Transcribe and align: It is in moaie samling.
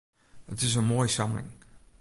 It 0.51 0.63
is 0.63 0.75
in 0.79 0.85
moaie 0.89 1.09
samling. 1.15 1.49